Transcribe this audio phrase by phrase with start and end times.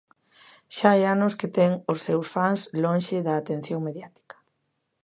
[0.75, 4.35] Xa hai anos que ten os seus fans, lonxe da atención mediática.